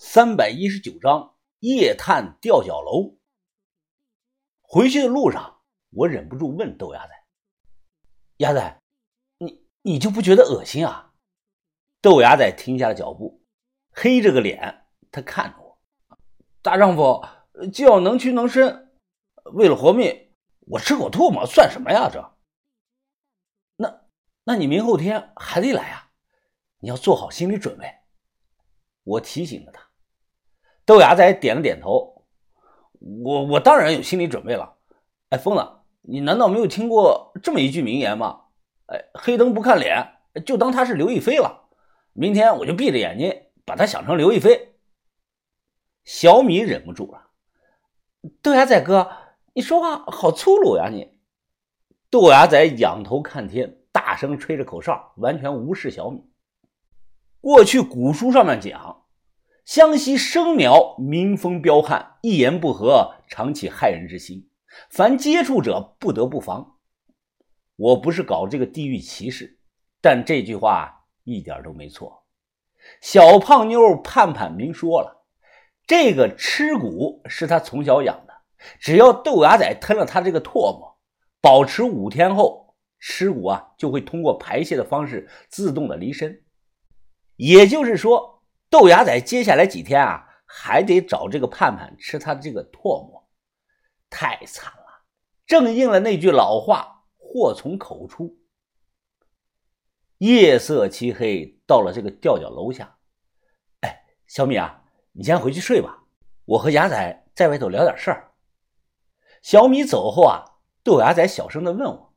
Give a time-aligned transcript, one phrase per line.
[0.00, 3.18] 三百一十九章夜探吊脚楼。
[4.62, 7.12] 回去的路上，我忍不住问豆芽仔
[8.38, 8.80] ：“芽仔，
[9.38, 11.14] 你你就不觉得恶心啊？”
[12.00, 13.42] 豆芽仔停下了脚步，
[13.90, 15.80] 黑着个脸，他看着我
[16.62, 17.26] ：“大丈夫
[17.72, 18.96] 就要能屈能伸，
[19.52, 22.08] 为了活命，我吃口唾沫算什么呀？
[22.08, 22.36] 这……
[23.74, 24.06] 那
[24.44, 26.12] 那你明后天还得来啊？
[26.78, 27.92] 你要做好心理准备。”
[29.04, 29.87] 我提醒了他，
[30.88, 32.24] 豆芽仔点了点头。
[33.22, 34.78] 我我当然有心理准备了。
[35.28, 35.62] 哎，疯子，
[36.00, 38.44] 你难道没有听过这么一句名言吗？
[38.86, 40.14] 哎，黑灯不看脸，
[40.46, 41.68] 就当他是刘亦菲了。
[42.14, 44.76] 明天我就闭着眼睛把他想成刘亦菲。
[46.04, 47.32] 小米忍不住了，
[48.40, 49.10] 豆芽仔哥，
[49.52, 50.88] 你说话好粗鲁呀！
[50.90, 51.12] 你，
[52.08, 56.24] 豆芽仔仰头看天，大声吹着口哨，完全无视小米。
[57.42, 58.97] 过去古书上面讲，
[59.68, 64.48] 湘西生苗民风彪悍，一言不合常起害人之心，
[64.88, 66.78] 凡接触者不得不防。
[67.76, 69.58] 我不是搞这个地域歧视，
[70.00, 72.24] 但这句话一点都没错。
[73.02, 75.26] 小胖妞盼盼明说了，
[75.86, 78.32] 这个吃骨是他从小养的，
[78.80, 80.98] 只要豆芽仔吞了他这个唾沫，
[81.42, 86.42] 保持五天后，吃骨啊就会通过排泄的方式自动的离身。
[87.36, 88.37] 也就是说，
[88.70, 93.28] 豆芽仔接下来几天啊，还得找这个盼盼吃他的这个唾沫，
[94.10, 95.04] 太惨了，
[95.46, 98.38] 正应了那句老话：“祸从口出。”
[100.18, 102.98] 夜色漆黑，到了这个吊脚楼下，
[103.80, 106.04] 哎，小米啊，你先回去睡吧，
[106.44, 108.32] 我和芽仔在外头聊点事儿。
[109.42, 110.44] 小米走后啊，
[110.82, 112.14] 豆芽仔小声的问我：“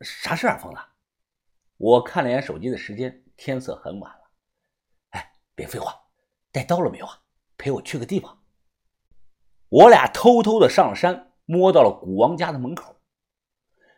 [0.00, 0.80] 啥事啊，疯子？”
[1.76, 3.18] 我看了眼手机的时间。
[3.34, 4.21] 天色很晚了，
[5.62, 5.96] 别废话，
[6.50, 7.20] 带刀了没有啊？
[7.56, 8.42] 陪我去个地方。
[9.68, 12.96] 我俩偷偷的上山，摸到了古王家的门口。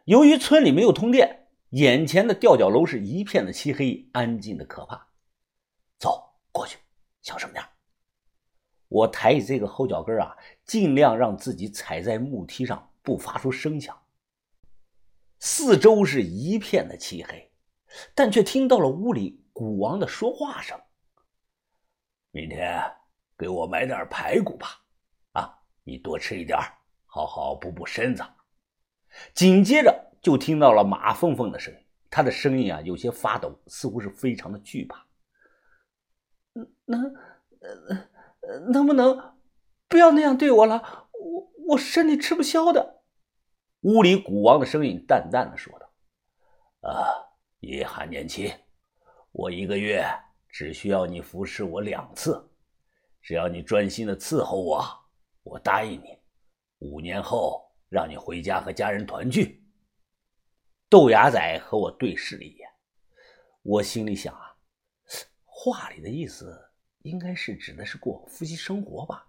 [0.05, 5.09] 由于村里没有通电，眼前的吊脚楼是一片的漆黑，安静的可怕。
[5.99, 6.77] 走过去，
[7.23, 7.65] 小声点。
[8.89, 10.37] 我抬起这个后脚跟啊，
[10.67, 13.99] 尽量让自己踩在木梯上，不发出声响。
[15.41, 17.51] 四周是一片的漆黑。
[18.15, 20.79] 但却听到了屋里古王的说话声。
[22.35, 22.83] 明天
[23.39, 24.67] 给我买点排骨吧，
[25.35, 26.59] 啊，你多吃一点，
[27.07, 28.25] 好好补补身子。
[29.33, 31.81] 紧接着就听到了马凤凤的声音，
[32.11, 35.07] 她的声音啊有些发抖，似乎是非常的惧怕。
[36.87, 37.15] 能，
[37.61, 39.37] 呃，能不能
[39.87, 41.09] 不要那样对我了？
[41.13, 43.05] 我我身体吃不消的。
[43.83, 45.89] 屋里古王的声音淡淡的说道
[46.91, 47.31] ：“啊。”
[47.65, 48.53] 叶寒年轻，
[49.31, 50.05] 我一个月
[50.55, 52.49] 只需要你服侍我两次，
[53.21, 54.85] 只要你专心的伺候我，
[55.43, 56.17] 我答应你，
[56.79, 59.67] 五年后让你回家和家人团聚。
[60.89, 62.69] 豆芽仔和我对视了一眼，
[63.63, 64.55] 我心里想啊，
[65.45, 66.57] 话里的意思
[67.03, 69.29] 应该是指的是过夫妻生活吧？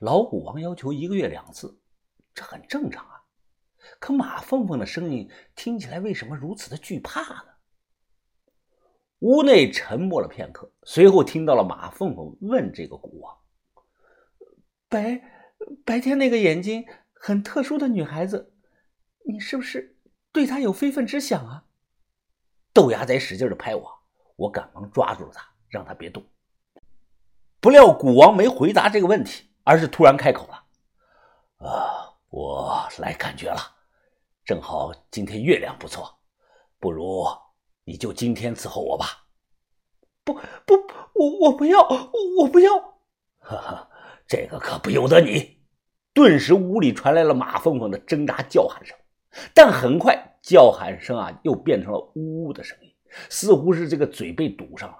[0.00, 1.80] 老虎王要求一个月两次，
[2.34, 3.24] 这很正常啊。
[3.98, 5.26] 可马凤凤的声音
[5.56, 7.53] 听起来为什么如此的惧怕呢？
[9.24, 13.34] 屋内沉默了片刻，随后听到了马凤凤问这个古王
[14.86, 15.18] ：“白
[15.82, 18.52] 白天那个眼睛很特殊的女孩子，
[19.24, 19.96] 你是不是
[20.30, 21.64] 对她有非分之想啊？”
[22.74, 23.90] 豆芽仔使劲的拍我，
[24.36, 26.22] 我赶忙抓住了他，让他别动。
[27.60, 30.64] 不料古王没回答这个问题，而是突然开口了
[31.66, 33.74] ：“啊，我来感觉了。”
[34.44, 36.18] 正好今天月亮不错，
[36.78, 37.24] 不如
[37.84, 39.26] 你就今天伺候我吧。
[40.24, 40.74] 不不，
[41.14, 41.80] 我我不要，
[42.38, 42.78] 我不要。
[43.38, 43.90] 哈哈，
[44.26, 45.58] 这个可不由得你。
[46.14, 48.96] 顿时屋里传来了马凤凤的挣扎叫喊声，
[49.52, 52.94] 但很快叫喊声啊又变成了呜呜的声音，
[53.28, 54.96] 似乎是这个嘴被堵上了。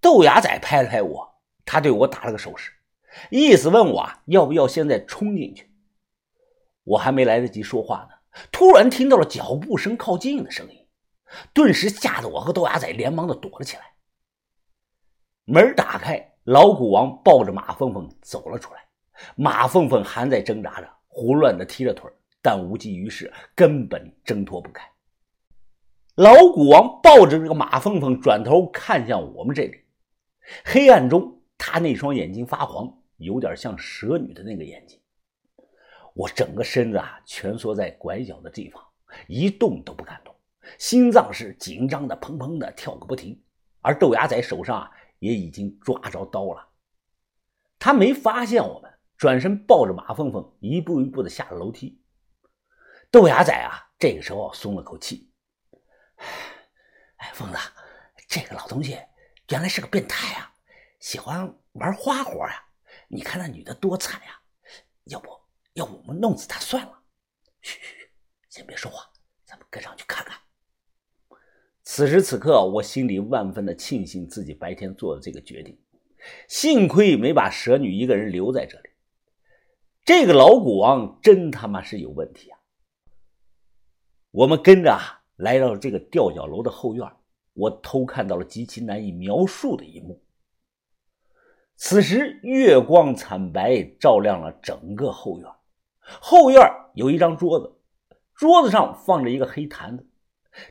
[0.00, 2.72] 豆芽仔拍了拍我，他对我打了个手势，
[3.30, 5.70] 意思问我啊要不要现在冲进去。
[6.82, 8.42] 我还没来得及说话呢。
[8.50, 10.79] 突然听到了脚步声靠近的声音，
[11.52, 13.82] 顿时吓得我和豆芽仔连忙的躲了起来。
[15.44, 18.80] 门打开，老古王抱着马凤凤走了出来。
[19.36, 22.10] 马凤凤还在挣扎着，胡乱的踢着腿，
[22.40, 24.88] 但无济于事，根本挣脱不开。
[26.16, 29.84] 老古王抱着这个马凤凤，转头看向我们这里。
[30.64, 34.98] 黑暗中，他那双眼睛发黄，有点像蛇女的那个眼睛。
[36.14, 38.82] 我整个身子啊蜷缩在拐角的地方，
[39.28, 40.29] 一动都不敢动，
[40.78, 43.42] 心脏是紧张的砰砰的跳个不停。
[43.80, 46.68] 而豆芽仔手上啊也已经抓着刀了。
[47.78, 52.02] 他没发现我们，转身抱着马凤凤一步一步的下了楼梯。
[53.10, 55.32] 豆芽仔啊，这个时候松了口气。
[57.16, 57.58] 哎，疯子，
[58.28, 58.98] 这个老东西
[59.48, 60.54] 原来是个变态啊，
[61.00, 62.64] 喜欢玩花活呀！
[63.08, 64.40] 你看那女的多惨呀！
[65.04, 65.28] 要不
[65.72, 67.02] 要我们弄死他算了？
[67.62, 68.10] 嘘嘘，
[68.48, 69.10] 先别说话，
[69.44, 70.38] 咱们跟上去看看。
[72.00, 75.76] 此时此刻，我心里万分的庆幸自己白天做的这个决定，
[76.48, 78.88] 幸亏没把蛇女一个人留在这里。
[80.02, 82.58] 这个老古王真他妈是有问题啊！
[84.30, 87.06] 我们跟着啊，来到了这个吊脚楼的后院，
[87.52, 90.22] 我偷看到了极其难以描述的一幕。
[91.76, 95.46] 此时月光惨白，照亮了整个后院。
[96.00, 97.70] 后院有一张桌子，
[98.34, 100.06] 桌子上放着一个黑坛子。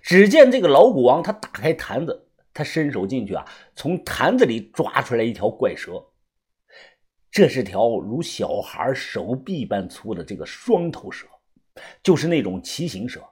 [0.01, 3.45] 只见这个老古王，他打开坛子，他伸手进去啊，
[3.75, 6.03] 从坛子里抓出来一条怪蛇。
[7.31, 11.27] 这是条如小孩手臂般粗的这个双头蛇，
[12.01, 13.24] 就是那种骑行蛇。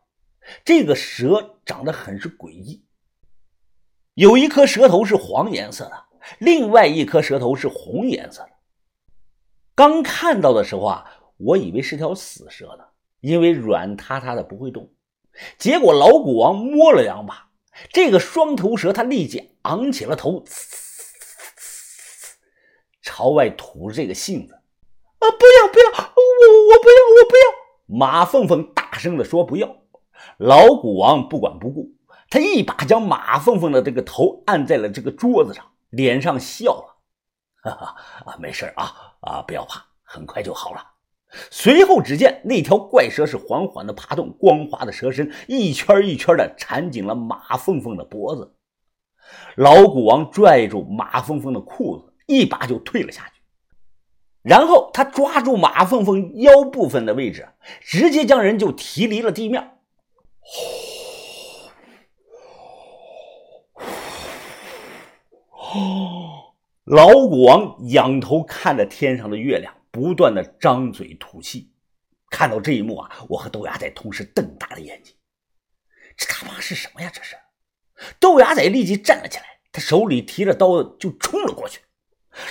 [0.64, 2.86] 这个蛇长得很是诡异，
[4.14, 6.06] 有一颗蛇头是黄颜色的，
[6.40, 8.52] 另外一颗蛇头是红颜色的。
[9.76, 11.06] 刚看到的时候啊，
[11.38, 12.86] 我以为是条死蛇呢，
[13.20, 14.90] 因为软塌塌的不会动。
[15.58, 17.50] 结果老古王摸了两把，
[17.92, 20.44] 这个双头蛇他立即昂起了头，
[23.02, 24.54] 朝外吐着这个信子。
[25.20, 25.32] 啊！
[25.32, 27.98] 不要不要，我我不要我不要！
[27.98, 29.68] 马凤凤大声的说：“不要！”
[30.38, 31.90] 老古王不管不顾，
[32.30, 36.98] 他一把将马凤凤的这个头按在了这个桌子上，脸上笑了
[37.64, 37.96] ：“哈哈
[38.26, 40.86] 啊，没事啊啊，不要怕，很快就好了。”
[41.52, 48.56] 随后，只见那条怪蛇是缓缓的爬动，光滑的蛇身一圈一圈的缠紧了马凤凤的脖子。
[49.56, 53.42] 老古王拽住马凤凤的裤子，一把就推了下去，
[54.42, 57.50] 然后他抓住马凤凤腰部分的位置，
[57.82, 59.72] 直接将人就提离了地面。
[66.86, 69.74] 老古王仰头看着天上的月亮。
[69.98, 71.72] 不断的张嘴吐气，
[72.30, 75.16] 看到这一幕啊，我和豆芽仔同时瞪大了眼睛。
[76.16, 77.10] 这他妈是什么呀？
[77.12, 77.36] 这是！
[78.20, 81.82] 豆芽仔立即站了起来，他手里提着刀就冲了过去。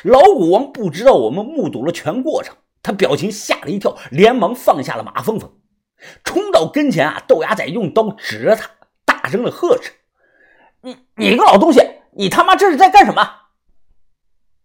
[0.03, 5.61] 老古王不知道我们目睹了全过程，他表情吓了一跳，连忙放下了马凤凤，
[6.25, 7.23] 冲到跟前啊！
[7.29, 8.69] 豆芽仔用刀指着他，
[9.05, 9.93] 大声的呵斥
[10.83, 11.81] ：“你你个老东西，
[12.17, 13.43] 你他妈这是在干什么？”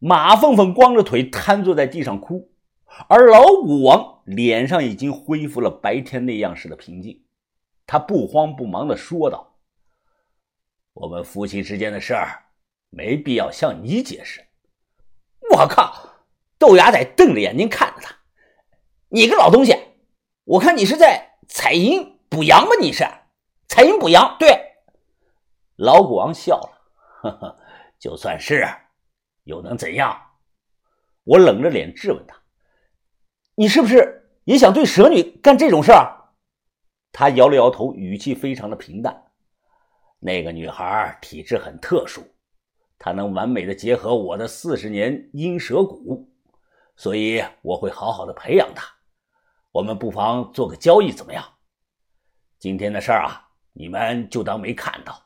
[0.04, 2.51] 马凤凤光着腿瘫坐在地上哭。
[3.08, 7.24] 而老古王脸上已经恢复了白天那样式的平静，
[7.88, 9.56] 他不慌不忙地说道
[10.94, 12.46] ：“我们夫妻之间的事儿，
[12.90, 14.46] 没必要向你解释。”
[15.52, 16.10] 我靠！
[16.58, 18.16] 豆芽仔瞪着眼睛看着他
[19.10, 19.76] ：“你个老东西，
[20.44, 22.72] 我看你是在采阴补阳吧？
[22.80, 23.04] 你是
[23.68, 24.76] 采阴补阳？”对，
[25.78, 26.82] 老古王笑了
[27.24, 27.60] ：“呵呵，
[27.98, 28.68] 就算是，
[29.44, 30.16] 又能怎样？”
[31.24, 32.41] 我冷着脸质问他。
[33.62, 36.32] 你是不是也想对蛇女干这种事儿？
[37.12, 39.26] 他摇了摇头，语气非常的平淡。
[40.20, 42.24] 那个女孩体质很特殊，
[42.98, 46.28] 她能完美的结合我的四十年阴蛇骨，
[46.96, 48.84] 所以我会好好的培养她。
[49.72, 51.46] 我们不妨做个交易，怎么样？
[52.58, 55.22] 今天的事儿啊，你们就当没看到。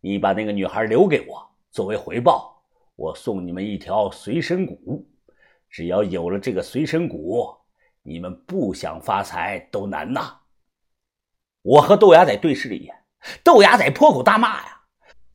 [0.00, 2.62] 你把那个女孩留给我，作为回报，
[2.96, 5.06] 我送你们一条随身骨。
[5.70, 7.56] 只要有了这个随身骨，
[8.02, 10.38] 你们不想发财都难呐！
[11.62, 13.04] 我和豆芽仔对视了一眼，
[13.44, 14.82] 豆芽仔破口大骂呀：“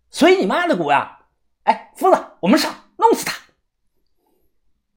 [0.09, 1.27] 随你妈的骨呀！
[1.63, 3.37] 哎，疯子，我们上，弄死他！”